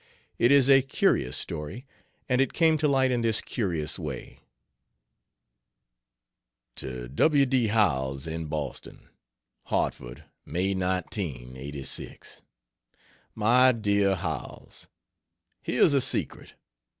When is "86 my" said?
11.55-13.71